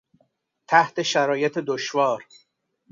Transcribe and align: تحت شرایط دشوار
تحت 0.69 1.01
شرایط 1.01 1.57
دشوار 1.59 2.25